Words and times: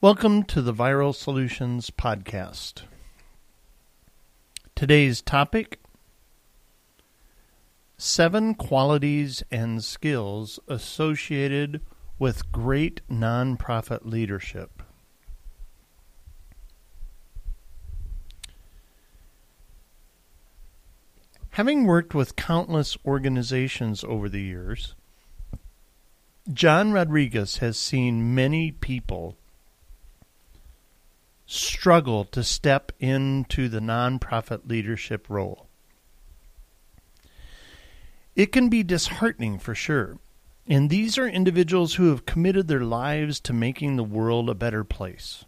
Welcome 0.00 0.44
to 0.44 0.62
the 0.62 0.72
Viral 0.72 1.12
Solutions 1.12 1.90
Podcast. 1.90 2.82
Today's 4.76 5.20
topic 5.20 5.80
Seven 7.96 8.54
qualities 8.54 9.42
and 9.50 9.82
skills 9.82 10.60
associated 10.68 11.80
with 12.16 12.52
great 12.52 13.00
nonprofit 13.10 14.04
leadership. 14.04 14.84
Having 21.50 21.86
worked 21.86 22.14
with 22.14 22.36
countless 22.36 22.96
organizations 23.04 24.04
over 24.04 24.28
the 24.28 24.42
years, 24.42 24.94
John 26.52 26.92
Rodriguez 26.92 27.56
has 27.56 27.76
seen 27.76 28.32
many 28.36 28.70
people 28.70 29.36
struggle 31.50 32.26
to 32.26 32.44
step 32.44 32.92
into 33.00 33.70
the 33.70 33.80
nonprofit 33.80 34.68
leadership 34.68 35.30
role. 35.30 35.66
It 38.36 38.52
can 38.52 38.68
be 38.68 38.82
disheartening 38.82 39.58
for 39.58 39.74
sure. 39.74 40.18
And 40.68 40.90
these 40.90 41.16
are 41.16 41.26
individuals 41.26 41.94
who 41.94 42.10
have 42.10 42.26
committed 42.26 42.68
their 42.68 42.84
lives 42.84 43.40
to 43.40 43.54
making 43.54 43.96
the 43.96 44.04
world 44.04 44.50
a 44.50 44.54
better 44.54 44.84
place. 44.84 45.46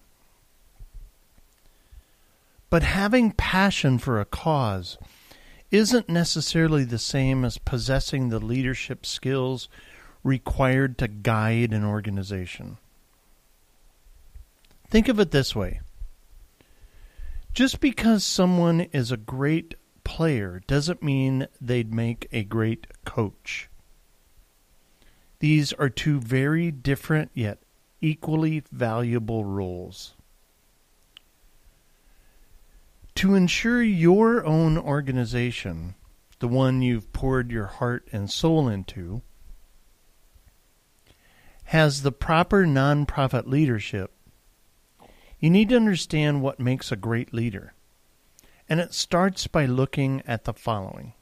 But 2.70 2.82
having 2.82 3.32
passion 3.32 3.98
for 3.98 4.18
a 4.18 4.24
cause 4.24 4.96
isn't 5.70 6.08
necessarily 6.08 6.84
the 6.84 6.98
same 6.98 7.44
as 7.44 7.58
possessing 7.58 8.30
the 8.30 8.40
leadership 8.40 9.04
skills 9.04 9.68
required 10.24 10.96
to 10.98 11.08
guide 11.08 11.74
an 11.74 11.84
organization. 11.84 12.78
Think 14.88 15.08
of 15.08 15.20
it 15.20 15.30
this 15.30 15.54
way 15.54 15.80
just 17.60 17.80
because 17.80 18.24
someone 18.24 18.80
is 18.80 19.12
a 19.12 19.18
great 19.18 19.74
player 20.02 20.62
doesn't 20.66 21.02
mean 21.02 21.46
they'd 21.60 21.92
make 21.92 22.26
a 22.32 22.42
great 22.42 22.86
coach. 23.04 23.68
These 25.40 25.74
are 25.74 25.90
two 25.90 26.20
very 26.20 26.70
different 26.70 27.30
yet 27.34 27.58
equally 28.00 28.62
valuable 28.72 29.44
roles. 29.44 30.14
To 33.16 33.34
ensure 33.34 33.82
your 33.82 34.42
own 34.46 34.78
organization, 34.78 35.96
the 36.38 36.48
one 36.48 36.80
you've 36.80 37.12
poured 37.12 37.50
your 37.50 37.66
heart 37.66 38.08
and 38.10 38.30
soul 38.30 38.70
into, 38.70 39.20
has 41.64 42.00
the 42.00 42.12
proper 42.12 42.64
nonprofit 42.64 43.46
leadership, 43.46 44.14
you 45.40 45.50
need 45.50 45.70
to 45.70 45.76
understand 45.76 46.42
what 46.42 46.60
makes 46.60 46.92
a 46.92 46.96
great 46.96 47.32
leader. 47.32 47.72
And 48.68 48.78
it 48.78 48.94
starts 48.94 49.46
by 49.46 49.66
looking 49.66 50.22
at 50.26 50.44
the 50.44 50.52
following 50.52 51.14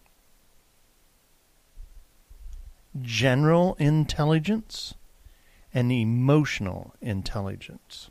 general 3.01 3.75
intelligence 3.79 4.95
and 5.73 5.93
emotional 5.93 6.95
intelligence. 7.01 8.11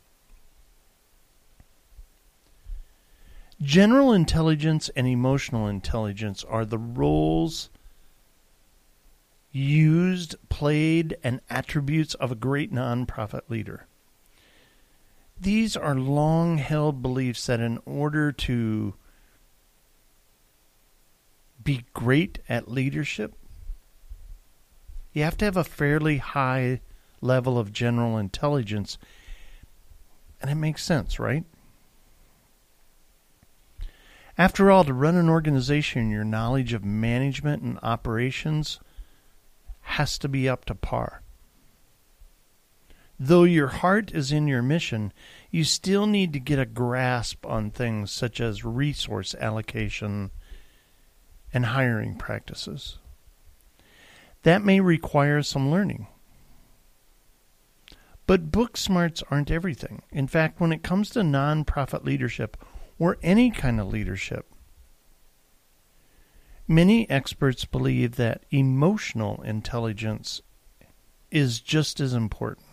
General 3.61 4.13
intelligence 4.13 4.89
and 4.95 5.07
emotional 5.07 5.67
intelligence 5.67 6.43
are 6.43 6.63
the 6.63 6.77
roles 6.77 7.69
used, 9.51 10.35
played, 10.49 11.17
and 11.23 11.41
attributes 11.49 12.13
of 12.15 12.31
a 12.31 12.35
great 12.35 12.71
nonprofit 12.71 13.49
leader. 13.49 13.87
These 15.39 15.77
are 15.77 15.95
long 15.95 16.57
held 16.57 17.01
beliefs 17.01 17.45
that 17.45 17.59
in 17.59 17.79
order 17.85 18.31
to 18.31 18.95
be 21.63 21.85
great 21.93 22.39
at 22.49 22.71
leadership, 22.71 23.33
you 25.13 25.23
have 25.23 25.37
to 25.37 25.45
have 25.45 25.57
a 25.57 25.63
fairly 25.63 26.17
high 26.17 26.81
level 27.21 27.57
of 27.57 27.73
general 27.73 28.17
intelligence. 28.17 28.97
And 30.41 30.49
it 30.49 30.55
makes 30.55 30.83
sense, 30.83 31.19
right? 31.19 31.43
After 34.37 34.69
all, 34.69 34.83
to 34.83 34.93
run 34.93 35.15
an 35.15 35.29
organization, 35.29 36.11
your 36.11 36.23
knowledge 36.23 36.73
of 36.73 36.85
management 36.85 37.63
and 37.63 37.79
operations 37.81 38.79
has 39.81 40.19
to 40.19 40.29
be 40.29 40.47
up 40.47 40.65
to 40.65 40.75
par. 40.75 41.21
Though 43.19 43.45
your 43.45 43.67
heart 43.67 44.11
is 44.11 44.31
in 44.31 44.47
your 44.47 44.61
mission, 44.61 45.11
you 45.49 45.63
still 45.63 46.05
need 46.05 46.33
to 46.33 46.39
get 46.39 46.59
a 46.59 46.65
grasp 46.65 47.45
on 47.45 47.71
things 47.71 48.11
such 48.11 48.39
as 48.39 48.63
resource 48.63 49.33
allocation 49.35 50.29
and 51.51 51.67
hiring 51.67 52.15
practices. 52.15 52.99
That 54.43 54.63
may 54.63 54.79
require 54.79 55.41
some 55.41 55.71
learning. 55.71 56.07
But 58.27 58.51
book 58.51 58.77
smarts 58.77 59.23
aren't 59.31 59.49
everything. 59.49 60.03
In 60.11 60.27
fact, 60.27 60.59
when 60.59 60.71
it 60.71 60.83
comes 60.83 61.09
to 61.11 61.21
nonprofit 61.21 62.03
leadership 62.03 62.57
or 62.99 63.17
any 63.23 63.49
kind 63.49 63.79
of 63.79 63.87
leadership, 63.87 64.45
many 66.67 67.09
experts 67.09 67.65
believe 67.65 68.15
that 68.17 68.43
emotional 68.51 69.41
intelligence 69.41 70.41
is 71.31 71.61
just 71.61 71.99
as 71.99 72.13
important. 72.13 72.66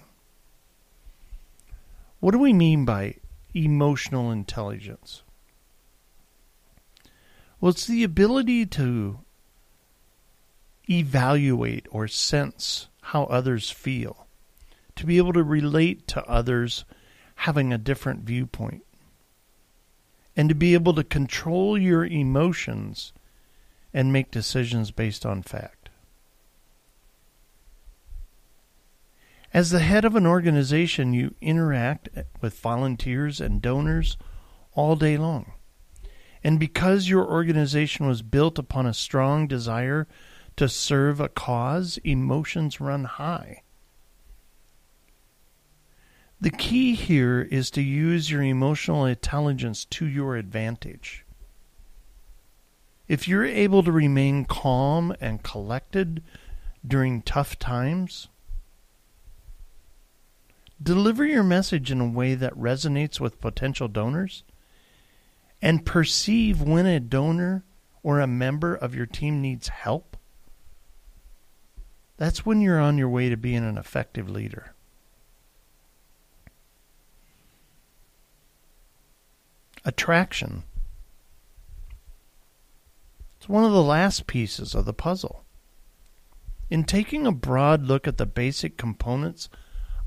What 2.24 2.30
do 2.30 2.38
we 2.38 2.54
mean 2.54 2.86
by 2.86 3.16
emotional 3.52 4.30
intelligence? 4.30 5.22
Well, 7.60 7.68
it's 7.68 7.86
the 7.86 8.02
ability 8.02 8.64
to 8.64 9.18
evaluate 10.88 11.86
or 11.90 12.08
sense 12.08 12.88
how 13.02 13.24
others 13.24 13.70
feel, 13.70 14.26
to 14.96 15.04
be 15.04 15.18
able 15.18 15.34
to 15.34 15.42
relate 15.42 16.08
to 16.08 16.24
others 16.24 16.86
having 17.34 17.74
a 17.74 17.76
different 17.76 18.20
viewpoint, 18.20 18.86
and 20.34 20.48
to 20.48 20.54
be 20.54 20.72
able 20.72 20.94
to 20.94 21.04
control 21.04 21.76
your 21.76 22.06
emotions 22.06 23.12
and 23.92 24.14
make 24.14 24.30
decisions 24.30 24.91
based 24.91 25.26
on 25.26 25.42
fact. 25.42 25.84
As 29.54 29.70
the 29.70 29.78
head 29.78 30.04
of 30.04 30.16
an 30.16 30.26
organization, 30.26 31.15
you 31.15 31.37
interact 31.41 32.09
with 32.41 32.59
volunteers 32.59 33.41
and 33.41 33.62
donors 33.62 34.16
all 34.72 34.97
day 34.97 35.16
long. 35.16 35.53
And 36.42 36.59
because 36.59 37.09
your 37.09 37.25
organization 37.25 38.09
was 38.09 38.20
built 38.20 38.59
upon 38.59 38.84
a 38.84 38.92
strong 38.92 39.47
desire 39.47 40.09
to 40.56 40.69
serve 40.69 41.20
a 41.20 41.28
cause, 41.28 41.98
emotions 42.03 42.81
run 42.81 43.04
high. 43.04 43.62
The 46.41 46.50
key 46.50 46.97
here 46.97 47.41
is 47.41 47.71
to 47.71 47.81
use 47.81 48.32
your 48.32 48.42
emotional 48.42 49.04
intelligence 49.04 49.84
to 49.84 50.04
your 50.04 50.34
advantage. 50.36 51.25
If 53.06 53.28
you're 53.28 53.44
able 53.44 53.84
to 53.84 53.92
remain 53.92 54.47
calm 54.47 55.15
and 55.21 55.44
collected 55.44 56.25
during 56.84 57.22
tough 57.22 57.56
times, 57.60 58.28
Deliver 60.82 61.24
your 61.24 61.42
message 61.42 61.90
in 61.90 62.00
a 62.00 62.08
way 62.08 62.34
that 62.34 62.54
resonates 62.54 63.20
with 63.20 63.40
potential 63.40 63.88
donors 63.88 64.44
and 65.62 65.86
perceive 65.86 66.60
when 66.60 66.84
a 66.86 67.00
donor 67.00 67.64
or 68.02 68.20
a 68.20 68.26
member 68.26 68.74
of 68.74 68.94
your 68.94 69.06
team 69.06 69.40
needs 69.40 69.68
help. 69.68 70.16
That's 72.16 72.44
when 72.44 72.60
you're 72.60 72.80
on 72.80 72.98
your 72.98 73.09
way 73.09 73.28
to 73.28 73.36
being 73.36 73.65
an 73.65 73.78
effective 73.78 74.28
leader. 74.28 74.74
Attraction. 79.84 80.65
It's 83.36 83.48
one 83.48 83.65
of 83.65 83.72
the 83.72 83.82
last 83.82 84.27
pieces 84.27 84.74
of 84.74 84.84
the 84.84 84.94
puzzle. 84.94 85.44
In 86.70 86.84
taking 86.84 87.27
a 87.27 87.32
broad 87.32 87.84
look 87.84 88.09
at 88.09 88.16
the 88.16 88.27
basic 88.27 88.77
components 88.77 89.48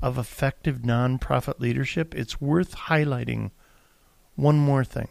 of 0.00 0.18
effective 0.18 0.78
nonprofit 0.78 1.60
leadership, 1.60 2.14
it's 2.14 2.40
worth 2.40 2.74
highlighting 2.74 3.50
one 4.36 4.58
more 4.58 4.84
thing, 4.84 5.08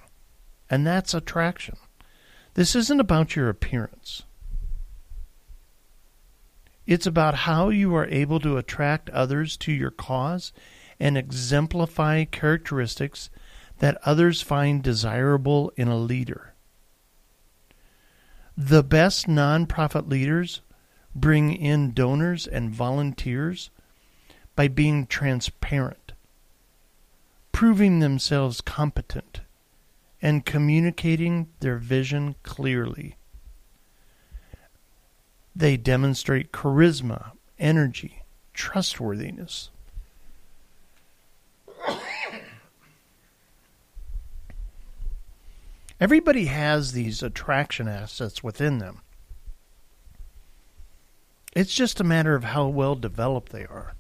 and 0.69 0.88
that's 0.88 1.13
attraction. 1.13 1.75
This 2.54 2.75
isn't 2.75 3.00
about 3.00 3.36
your 3.36 3.50
appearance. 3.50 4.24
It's 6.86 7.06
about 7.06 7.36
how 7.36 7.69
you 7.69 7.94
are 7.95 8.07
able 8.07 8.39
to 8.39 8.57
attract 8.57 9.10
others 9.10 9.57
to 9.57 9.74
your 9.74 9.92
cause 9.92 10.54
and 11.00 11.18
exemplify 11.18 12.24
characteristics 12.24 13.30
that 13.80 14.00
others 14.04 14.42
find 14.42 14.81
desirable 14.81 15.72
in 15.75 15.89
a 15.89 15.98
leader. 15.98 16.54
The 18.56 18.81
best 18.81 19.28
nonprofit 19.28 20.10
leaders 20.10 20.62
bring 21.13 21.54
in 21.54 21.92
donors 21.94 22.48
and 22.48 22.72
volunteers 22.72 23.69
by 24.57 24.68
being 24.68 25.06
transparent, 25.06 26.13
proving 27.51 28.00
themselves 28.00 28.59
competent, 28.59 29.42
and 30.19 30.48
communicating 30.48 31.48
their 31.59 31.77
vision 31.77 32.33
clearly. 32.42 33.15
They 35.56 35.77
demonstrate 35.77 36.51
charisma, 36.51 37.33
energy, 37.59 38.24
trustworthiness. 38.56 39.69
Everybody 46.00 46.45
has 46.45 46.94
these 46.94 47.21
attraction 47.21 47.88
assets 47.88 48.44
within 48.44 48.80
them. 48.80 49.01
It's 51.53 51.75
just 51.75 52.00
a 52.00 52.03
matter 52.03 52.33
of 52.33 52.44
how 52.44 52.68
well 52.68 52.95
developed 52.95 53.51
they 53.51 53.65
are. 53.65 53.94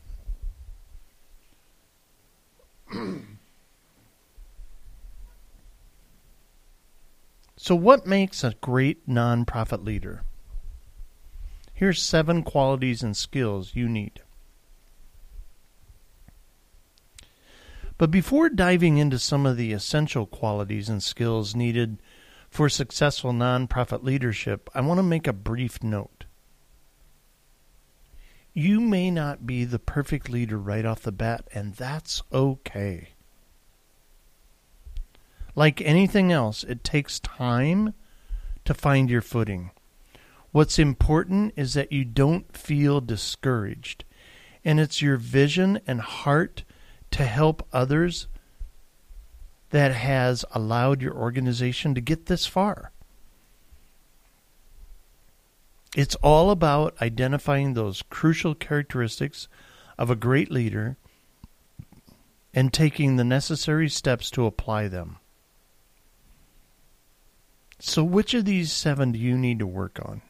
So, 7.67 7.75
what 7.75 8.07
makes 8.07 8.45
a 8.45 8.55
great 8.61 9.09
nonprofit 9.09 9.83
leader? 9.83 10.23
Here's 11.73 12.01
seven 12.01 12.41
qualities 12.43 13.03
and 13.03 13.17
skills 13.17 13.75
you 13.75 13.89
need. 13.89 14.21
But 17.97 18.09
before 18.09 18.47
diving 18.47 18.99
into 18.99 19.19
some 19.19 19.45
of 19.45 19.57
the 19.57 19.73
essential 19.73 20.25
qualities 20.25 20.87
and 20.87 21.03
skills 21.03 21.57
needed 21.57 22.01
for 22.49 22.69
successful 22.69 23.33
nonprofit 23.33 24.01
leadership, 24.01 24.69
I 24.73 24.79
want 24.79 24.99
to 24.99 25.03
make 25.03 25.27
a 25.27 25.33
brief 25.33 25.83
note. 25.83 26.23
You 28.53 28.79
may 28.79 29.11
not 29.11 29.45
be 29.45 29.65
the 29.65 29.77
perfect 29.77 30.29
leader 30.29 30.57
right 30.57 30.85
off 30.85 31.01
the 31.01 31.11
bat, 31.11 31.49
and 31.53 31.73
that's 31.73 32.23
okay. 32.31 33.09
Like 35.57 35.81
anything 35.81 36.31
else, 36.31 36.63
it 36.63 36.83
takes 36.83 37.19
time 37.19 37.95
to 38.63 38.75
find 38.75 39.09
your 39.09 39.23
footing. 39.23 39.71
What's 40.51 40.77
important 40.77 41.53
is 41.55 41.73
that 41.73 41.91
you 41.91 42.05
don't 42.05 42.55
feel 42.55 43.01
discouraged, 43.01 44.03
and 44.63 44.79
it's 44.79 45.01
your 45.01 45.17
vision 45.17 45.79
and 45.87 45.99
heart 45.99 46.63
to 47.09 47.23
help 47.23 47.67
others 47.73 48.27
that 49.71 49.95
has 49.95 50.45
allowed 50.51 51.01
your 51.01 51.15
organization 51.15 51.95
to 51.95 52.01
get 52.01 52.27
this 52.27 52.45
far. 52.45 52.91
It's 55.95 56.15
all 56.17 56.51
about 56.51 56.95
identifying 57.01 57.73
those 57.73 58.03
crucial 58.11 58.53
characteristics 58.53 59.47
of 59.97 60.11
a 60.11 60.15
great 60.15 60.51
leader 60.51 60.97
and 62.53 62.71
taking 62.71 63.15
the 63.15 63.23
necessary 63.23 63.89
steps 63.89 64.29
to 64.29 64.45
apply 64.45 64.87
them. 64.87 65.17
So, 67.79 68.03
which 68.03 68.33
of 68.33 68.45
these 68.45 68.71
seven 68.71 69.11
do 69.11 69.19
you 69.19 69.37
need 69.37 69.59
to 69.59 69.67
work 69.67 69.99
on? 70.03 70.21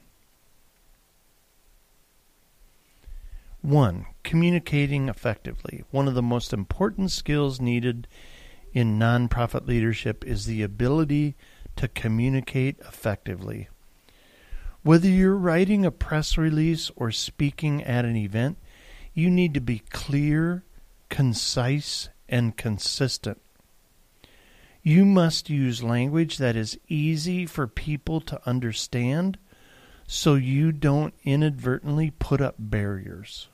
One, 3.62 4.06
communicating 4.24 5.10
effectively. 5.10 5.84
One 5.92 6.08
of 6.08 6.14
the 6.14 6.22
most 6.22 6.54
important 6.54 7.12
skills 7.12 7.60
needed 7.60 8.08
in 8.74 9.00
nonprofit 9.00 9.68
leadership 9.68 10.26
is 10.26 10.46
the 10.46 10.62
ability 10.62 11.36
to 11.78 11.88
communicate 11.88 12.80
effectively. 12.80 13.70
Whether 14.84 15.10
you're 15.10 15.36
writing 15.36 15.86
a 15.86 15.92
press 15.92 16.38
release 16.38 16.92
or 16.96 17.12
speaking 17.12 17.84
at 17.84 18.06
an 18.06 18.16
event, 18.16 18.58
you 19.14 19.30
need 19.30 19.54
to 19.54 19.62
be 19.62 19.80
clear, 19.90 20.64
concise, 21.10 22.10
and 22.30 22.56
consistent. 22.56 23.42
You 24.88 25.04
must 25.04 25.50
use 25.50 25.84
language 25.84 26.38
that 26.38 26.56
is 26.56 26.80
easy 26.88 27.46
for 27.46 27.68
people 27.68 28.22
to 28.22 28.40
understand 28.48 29.38
so 30.08 30.36
you 30.36 30.72
don't 30.72 31.14
inadvertently 31.26 32.12
put 32.12 32.40
up 32.40 32.56
barriers. 32.58 33.50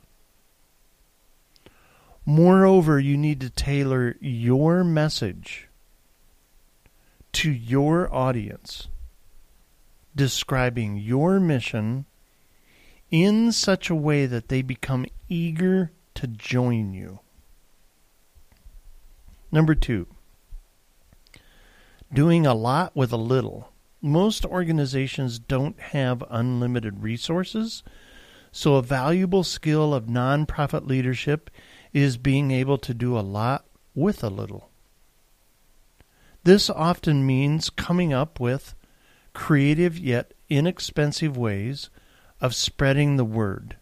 Moreover, 2.24 3.00
you 3.00 3.16
need 3.16 3.40
to 3.40 3.50
tailor 3.50 4.14
your 4.20 4.84
message 4.84 5.66
to 7.32 7.50
your 7.50 8.14
audience, 8.14 8.86
describing 10.14 10.98
your 10.98 11.40
mission 11.40 12.04
in 13.10 13.50
such 13.50 13.90
a 13.90 13.96
way 13.96 14.26
that 14.26 14.50
they 14.50 14.62
become 14.62 15.04
eager 15.28 15.90
to 16.14 16.28
join 16.28 16.92
you. 16.92 17.18
Number 19.50 19.74
two, 19.74 20.06
doing 22.14 22.46
a 22.46 22.54
lot 22.54 22.94
with 22.94 23.12
a 23.12 23.16
little. 23.16 23.70
Most 24.00 24.44
organizations 24.44 25.38
don't 25.38 25.78
have 25.80 26.22
unlimited 26.30 27.02
resources, 27.02 27.82
so 28.52 28.76
a 28.76 28.82
valuable 28.82 29.42
skill 29.42 29.92
of 29.92 30.06
nonprofit 30.06 30.86
leadership 30.86 31.50
is 31.92 32.16
being 32.16 32.50
able 32.50 32.78
to 32.78 32.94
do 32.94 33.18
a 33.18 33.20
lot 33.20 33.66
with 33.94 34.22
a 34.22 34.28
little. 34.28 34.70
This 36.44 36.70
often 36.70 37.26
means 37.26 37.70
coming 37.70 38.12
up 38.12 38.38
with 38.38 38.74
creative 39.32 39.98
yet 39.98 40.34
inexpensive 40.48 41.36
ways 41.36 41.90
of 42.40 42.54
spreading 42.54 43.16
the 43.16 43.24
word. 43.24 43.76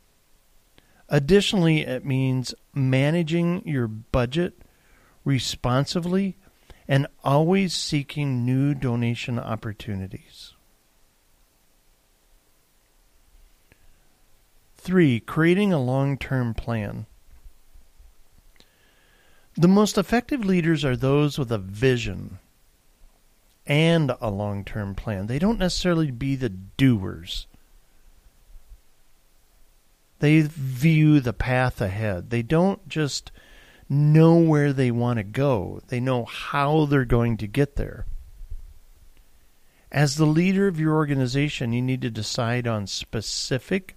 Additionally, 1.09 1.81
it 1.81 2.07
means 2.07 2.55
managing 2.73 3.67
your 3.67 3.89
budget 3.89 4.63
responsively 5.25 6.37
and 6.93 7.07
always 7.25 7.73
seeking 7.73 8.45
new 8.45 8.75
donation 8.75 9.39
opportunities. 9.39 10.53
Three, 14.77 15.19
creating 15.19 15.73
a 15.73 15.81
long 15.81 16.19
term 16.19 16.53
plan. 16.53 17.07
The 19.57 19.69
most 19.69 19.97
effective 19.97 20.45
leaders 20.45 20.85
are 20.85 20.95
those 20.95 21.39
with 21.39 21.51
a 21.51 21.57
vision 21.57 22.39
and 23.67 24.13
a 24.21 24.29
long 24.29 24.63
term 24.63 24.95
plan. 24.95 25.29
They 25.29 25.39
don't 25.39 25.59
necessarily 25.59 26.11
be 26.11 26.37
the 26.37 26.51
doers. 26.51 27.47
They 30.19 30.43
view 30.43 31.21
the 31.21 31.33
path 31.33 31.81
ahead. 31.81 32.29
They 32.29 32.43
don't 32.43 32.87
just 32.87 33.33
know 33.93 34.37
where 34.37 34.73
they 34.73 34.91
want 34.91 35.19
to 35.19 35.23
go, 35.23 35.81
they 35.89 36.01
know 36.01 36.25
how 36.25 36.87
they're 36.87 37.05
going 37.05 37.37
to 37.37 37.47
get 37.47 37.77
there. 37.77 38.07
As 39.91 40.17
the 40.17 40.27
leader 40.27 40.67
of 40.67 40.81
your 40.81 40.95
organization, 40.95 41.73
you 41.73 41.83
need 41.83 42.01
to 42.01 42.11
decide 42.11 42.67
on 42.67 42.87
specific, 42.87 43.97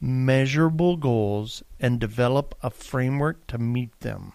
measurable 0.00 0.96
goals 0.96 1.62
and 1.80 1.98
develop 1.98 2.54
a 2.62 2.70
framework 2.70 3.46
to 3.48 3.58
meet 3.58 3.98
them. 4.00 4.32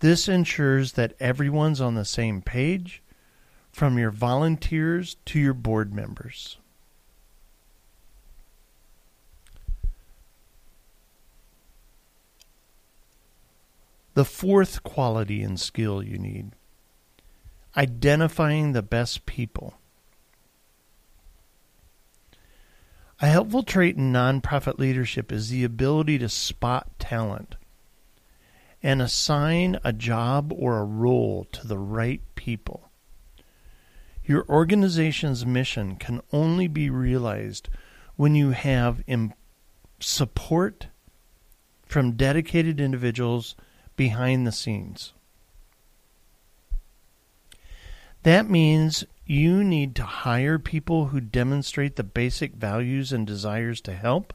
This 0.00 0.28
ensures 0.28 0.92
that 0.92 1.14
everyone's 1.18 1.80
on 1.80 1.94
the 1.94 2.04
same 2.04 2.42
page, 2.42 3.02
from 3.72 3.98
your 3.98 4.10
volunteers 4.10 5.16
to 5.24 5.38
your 5.38 5.54
board 5.54 5.94
members. 5.94 6.58
The 14.20 14.26
fourth 14.26 14.82
quality 14.82 15.42
and 15.42 15.58
skill 15.58 16.02
you 16.02 16.18
need 16.18 16.50
identifying 17.74 18.72
the 18.72 18.82
best 18.82 19.24
people. 19.24 19.78
A 23.22 23.28
helpful 23.28 23.62
trait 23.62 23.96
in 23.96 24.12
nonprofit 24.12 24.78
leadership 24.78 25.32
is 25.32 25.48
the 25.48 25.64
ability 25.64 26.18
to 26.18 26.28
spot 26.28 26.98
talent 26.98 27.54
and 28.82 29.00
assign 29.00 29.80
a 29.82 29.92
job 29.94 30.52
or 30.54 30.76
a 30.76 30.84
role 30.84 31.46
to 31.52 31.66
the 31.66 31.78
right 31.78 32.20
people. 32.34 32.90
Your 34.22 34.44
organization's 34.50 35.46
mission 35.46 35.96
can 35.96 36.20
only 36.30 36.68
be 36.68 36.90
realized 36.90 37.70
when 38.16 38.34
you 38.34 38.50
have 38.50 39.02
support 39.98 40.88
from 41.86 42.18
dedicated 42.18 42.82
individuals 42.82 43.56
behind 44.00 44.46
the 44.46 44.50
scenes. 44.50 45.12
That 48.22 48.48
means 48.48 49.04
you 49.26 49.62
need 49.62 49.94
to 49.96 50.04
hire 50.04 50.58
people 50.58 51.08
who 51.08 51.20
demonstrate 51.20 51.96
the 51.96 52.02
basic 52.02 52.54
values 52.54 53.12
and 53.12 53.26
desires 53.26 53.78
to 53.82 53.92
help. 53.92 54.32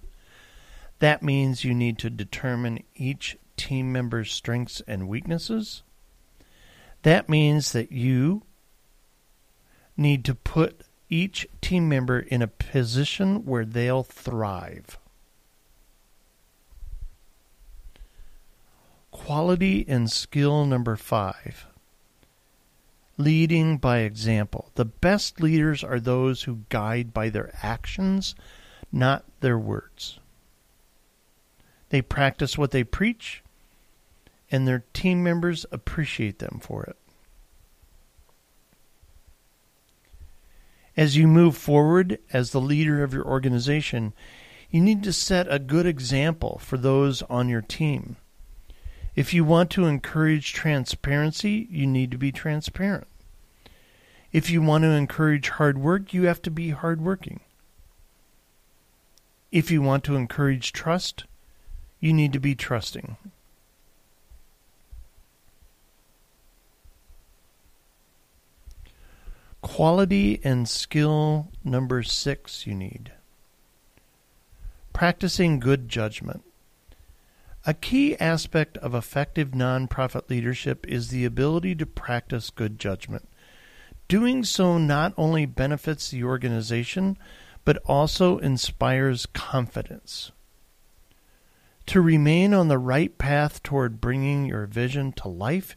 That 1.00 1.24
means 1.24 1.63
you 1.63 1.74
need 1.74 1.98
to 1.98 2.12
determine 2.12 2.84
each 2.93 3.38
team 3.57 3.91
members' 3.91 4.31
strengths 4.31 4.84
and 4.88 5.07
weaknesses. 5.07 5.81
That 7.01 7.27
means 7.27 7.72
that 7.72 7.91
you 7.91 8.43
need 9.98 10.24
to 10.25 10.36
put 10.36 10.81
each 11.10 11.48
team 11.62 11.89
member 11.89 12.19
in 12.19 12.43
a 12.43 12.48
position 12.48 13.48
where 13.48 13.65
they'll 13.65 14.03
thrive. 14.03 15.00
Quality 19.25 19.84
and 19.88 20.12
skill 20.12 20.65
number 20.65 20.96
five 20.96 21.65
leading 23.17 23.77
by 23.77 24.00
example. 24.00 24.70
The 24.75 24.86
best 24.86 25.41
leaders 25.41 25.84
are 25.84 26.00
those 26.00 26.44
who 26.44 26.65
guide 26.70 27.12
by 27.12 27.29
their 27.29 27.58
actions, 27.63 28.36
not 28.91 29.25
their 29.39 29.58
words. 29.58 30.20
They 31.89 32.03
practice 32.03 32.55
what 32.55 32.70
they 32.70 32.84
preach, 32.84 33.41
and 34.51 34.67
their 34.67 34.84
team 34.94 35.24
members 35.24 35.65
appreciate 35.72 36.38
them 36.38 36.60
for 36.62 36.84
it. 36.84 36.98
As 40.96 41.17
you 41.17 41.27
move 41.27 41.58
forward 41.58 42.20
as 42.32 42.51
the 42.51 42.62
leader 42.62 43.03
of 43.03 43.12
your 43.12 43.25
organization, 43.25 44.13
you 44.70 44.82
need 44.82 45.01
to 45.01 45.12
set 45.12 45.51
a 45.51 45.58
good 45.58 45.88
example 45.88 46.60
for 46.63 46.77
those 46.77 47.24
on 47.24 47.50
your 47.50 47.62
team. 47.62 48.17
If 49.15 49.34
you 49.34 49.45
want 49.45 49.69
to 49.72 49.86
encourage 49.86 50.53
transparency, 50.53 51.67
you 51.72 51.88
need 51.88 52.12
to 52.12 52.17
be 52.17 52.31
transparent. 52.31 53.07
If 54.34 54.50
you 54.50 54.62
want 54.62 54.84
to 54.84 54.89
encourage 54.89 55.50
hard 55.50 55.77
work, 55.77 56.13
you 56.13 56.24
have 56.24 56.41
to 56.41 56.51
be 56.51 56.72
hardworking. 56.72 57.39
If 59.53 59.72
you 59.72 59.81
want 59.81 60.03
to 60.03 60.17
encourage 60.17 60.74
trust, 60.74 61.24
you 62.01 62.12
need 62.12 62.34
to 62.34 62.39
be 62.39 62.55
trusting. 62.55 63.15
Quality 69.62 70.41
and 70.43 70.67
skill 70.67 71.48
number 71.63 72.03
six 72.03 72.67
you 72.67 72.75
need. 72.75 73.13
Practicing 74.91 75.62
good 75.62 75.88
judgment. 75.88 76.43
A 77.67 77.74
key 77.74 78.15
aspect 78.17 78.77
of 78.77 78.93
effective 78.93 79.50
nonprofit 79.50 80.29
leadership 80.29 80.86
is 80.88 81.07
the 81.07 81.25
ability 81.25 81.74
to 81.75 81.86
practice 81.88 82.51
good 82.51 82.77
judgment. 82.77 83.27
Doing 84.07 84.43
so 84.43 84.77
not 84.77 85.15
only 85.17 85.48
benefits 85.48 86.12
the 86.12 86.24
organization, 86.24 87.17
but 87.63 87.77
also 87.86 88.38
inspires 88.38 89.25
confidence. 89.25 90.31
To 91.88 92.01
remain 92.01 92.53
on 92.53 92.67
the 92.67 92.77
right 92.77 93.17
path 93.17 93.63
toward 93.63 94.00
bringing 94.00 94.45
your 94.45 94.67
vision 94.67 95.12
to 95.13 95.27
life, 95.27 95.75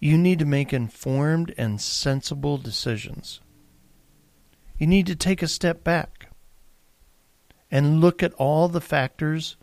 you 0.00 0.16
need 0.16 0.38
to 0.38 0.46
make 0.46 0.72
informed 0.72 1.54
and 1.58 1.80
sensible 1.80 2.56
decisions. 2.56 3.40
You 4.78 4.86
need 4.86 5.06
to 5.06 5.16
take 5.16 5.42
a 5.42 5.48
step 5.48 5.84
back 5.84 6.28
and 7.70 8.00
look 8.00 8.22
at 8.22 8.34
all 8.34 8.68
the 8.68 8.80
factors 8.80 9.56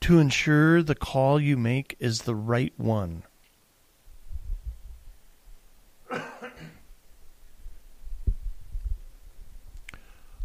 to 0.00 0.18
ensure 0.18 0.82
the 0.82 0.94
call 0.94 1.40
you 1.40 1.56
make 1.56 1.96
is 1.98 2.22
the 2.22 2.34
right 2.34 2.72
one. 2.76 3.22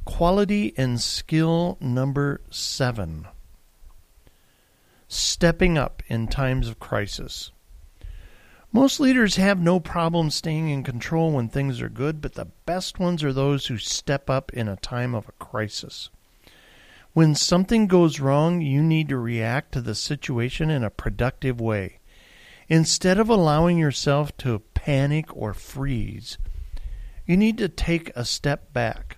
Quality 0.05 0.73
and 0.77 0.99
skill 1.01 1.77
number 1.79 2.41
seven 2.49 3.27
stepping 5.13 5.77
up 5.77 6.01
in 6.07 6.27
times 6.27 6.67
of 6.67 6.79
crisis. 6.79 7.51
Most 8.71 8.99
leaders 8.99 9.35
have 9.35 9.59
no 9.61 9.79
problem 9.79 10.31
staying 10.31 10.69
in 10.69 10.83
control 10.83 11.31
when 11.31 11.47
things 11.47 11.79
are 11.79 11.89
good, 11.89 12.21
but 12.21 12.33
the 12.33 12.47
best 12.65 12.97
ones 12.97 13.23
are 13.23 13.31
those 13.31 13.67
who 13.67 13.77
step 13.77 14.29
up 14.29 14.51
in 14.51 14.67
a 14.67 14.75
time 14.75 15.13
of 15.13 15.29
a 15.29 15.33
crisis. 15.33 16.09
When 17.13 17.35
something 17.35 17.85
goes 17.85 18.19
wrong, 18.19 18.61
you 18.61 18.81
need 18.81 19.09
to 19.09 19.17
react 19.17 19.71
to 19.73 19.81
the 19.81 19.93
situation 19.93 20.71
in 20.71 20.83
a 20.83 20.89
productive 20.89 21.61
way. 21.61 21.99
Instead 22.67 23.19
of 23.19 23.29
allowing 23.29 23.77
yourself 23.77 24.35
to 24.37 24.63
panic 24.73 25.35
or 25.35 25.53
freeze, 25.53 26.39
you 27.27 27.37
need 27.37 27.57
to 27.59 27.69
take 27.69 28.11
a 28.15 28.25
step 28.25 28.73
back, 28.73 29.17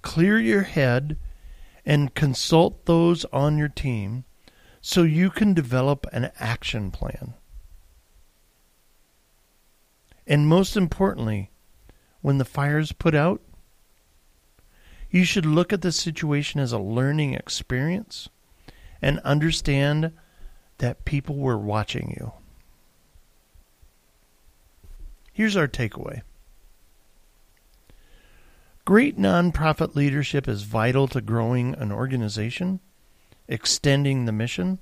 clear 0.00 0.38
your 0.38 0.62
head, 0.62 1.18
and 1.84 2.14
consult 2.14 2.86
those 2.86 3.26
on 3.26 3.58
your 3.58 3.68
team 3.68 4.24
so 4.80 5.02
you 5.02 5.28
can 5.28 5.52
develop 5.52 6.06
an 6.12 6.30
action 6.38 6.90
plan. 6.90 7.34
And 10.26 10.48
most 10.48 10.76
importantly, 10.76 11.50
when 12.22 12.38
the 12.38 12.44
fire's 12.44 12.92
put 12.92 13.14
out, 13.14 13.42
you 15.16 15.24
should 15.24 15.46
look 15.46 15.72
at 15.72 15.80
the 15.80 15.90
situation 15.90 16.60
as 16.60 16.72
a 16.72 16.78
learning 16.78 17.32
experience 17.32 18.28
and 19.00 19.18
understand 19.20 20.12
that 20.76 21.06
people 21.06 21.36
were 21.36 21.56
watching 21.56 22.14
you. 22.18 22.32
Here's 25.32 25.56
our 25.56 25.66
takeaway 25.66 26.20
Great 28.84 29.18
nonprofit 29.18 29.94
leadership 29.94 30.46
is 30.46 30.64
vital 30.64 31.08
to 31.08 31.22
growing 31.22 31.74
an 31.74 31.90
organization 31.90 32.80
extending 33.48 34.26
the 34.26 34.32
mission 34.32 34.78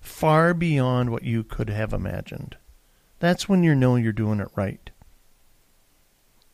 far 0.00 0.54
beyond 0.54 1.10
what 1.10 1.24
you 1.24 1.42
could 1.42 1.70
have 1.70 1.92
imagined. 1.92 2.56
That's 3.18 3.48
when 3.48 3.64
you 3.64 3.74
know 3.74 3.96
you're 3.96 4.12
doing 4.12 4.38
it 4.38 4.48
right. 4.54 4.90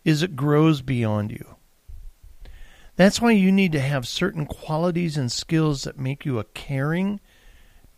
Is 0.03 0.23
it 0.23 0.35
grows 0.35 0.81
beyond 0.81 1.31
you. 1.31 1.57
That's 3.01 3.19
why 3.19 3.31
you 3.31 3.51
need 3.51 3.73
to 3.73 3.81
have 3.81 4.07
certain 4.07 4.45
qualities 4.45 5.17
and 5.17 5.33
skills 5.33 5.85
that 5.85 5.99
make 5.99 6.27
you 6.27 6.39
a 6.39 6.45
caring, 6.45 7.19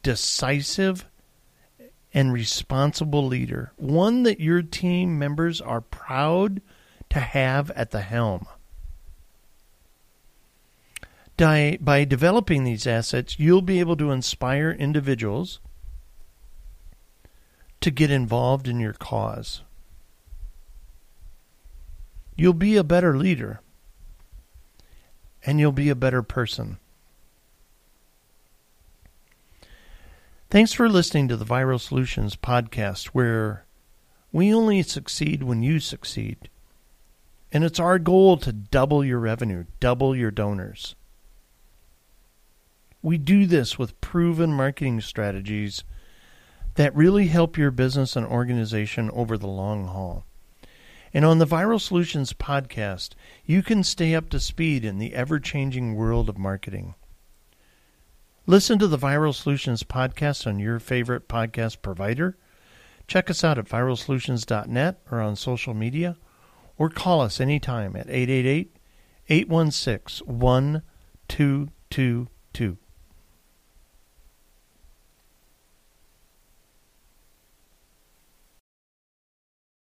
decisive, 0.05 1.07
and 2.15 2.33
responsible 2.33 3.27
leader. 3.27 3.73
One 3.75 4.23
that 4.23 4.39
your 4.39 4.63
team 4.63 5.19
members 5.19 5.61
are 5.61 5.81
proud 5.81 6.63
to 7.11 7.19
have 7.19 7.73
at 7.73 7.91
the 7.91 8.03
helm 8.03 8.47
by 11.37 12.05
developing 12.09 12.63
these 12.63 12.87
assets, 12.87 13.41
you'll 13.41 13.61
be 13.61 13.81
able 13.81 13.97
to 13.97 14.13
inspire 14.13 14.71
individuals 14.71 15.59
to 17.81 17.91
get 17.91 18.13
involved 18.13 18.69
in 18.69 18.79
your 18.79 18.93
cause. 18.93 19.63
You'll 22.37 22.53
be 22.53 22.77
a 22.77 22.85
better 22.85 23.19
leader 23.19 23.63
and 25.45 25.59
you'll 25.59 25.73
be 25.73 25.89
a 25.89 25.95
better 25.95 26.23
person. 26.23 26.79
Thanks 30.51 30.73
for 30.73 30.89
listening 30.89 31.29
to 31.29 31.37
the 31.37 31.47
Viral 31.47 31.81
Solutions 31.81 32.37
podcast, 32.37 33.07
where 33.07 33.65
we 34.33 34.53
only 34.53 34.83
succeed 34.83 35.43
when 35.43 35.63
you 35.63 35.81
succeed. 35.81 36.51
And 37.51 37.65
it's 37.65 37.81
our 37.81 37.99
goal 37.99 38.37
to 38.39 38.53
double 38.53 39.05
your 39.05 39.19
revenue, 39.19 39.65
double 39.81 40.15
your 40.15 40.31
donors. 40.31 40.95
We 43.03 43.19
do 43.19 43.47
this 43.47 43.79
with 43.79 44.01
proven 44.01 44.53
marketing 44.53 45.01
strategies 45.01 45.85
that 46.75 46.95
really 46.95 47.27
help 47.27 47.59
your 47.59 47.71
business 47.71 48.15
and 48.17 48.27
organization 48.27 49.11
over 49.11 49.37
the 49.37 49.49
long 49.49 49.87
haul. 49.87 50.25
And 51.15 51.25
on 51.25 51.39
the 51.39 51.47
Viral 51.47 51.81
Solutions 51.81 52.33
podcast, 52.33 53.11
you 53.45 53.63
can 53.63 53.85
stay 53.85 54.15
up 54.15 54.31
to 54.31 54.41
speed 54.41 54.85
in 54.85 54.99
the 54.99 55.15
ever 55.15 55.39
changing 55.39 55.95
world 55.95 56.29
of 56.29 56.39
marketing. 56.39 56.95
Listen 58.47 58.79
to 58.79 58.89
the 58.89 58.99
Viral 58.99 59.35
Solutions 59.35 59.83
podcast 59.83 60.47
on 60.47 60.59
your 60.59 60.79
favorite 60.79 61.29
podcast 61.29 61.83
provider. 61.83 62.39
Check 63.07 63.29
us 63.29 63.45
out 63.45 63.59
at 63.59 63.67
viralsolutions.net 63.67 65.01
or 65.11 65.21
on 65.21 65.37
social 65.37 65.75
media, 65.75 66.17
or 66.79 66.89
call 66.89 67.21
us 67.21 67.41
anytime 67.41 67.95
at 67.95 68.09
888 68.09 68.75
816 69.29 70.27
1222. 70.27 72.79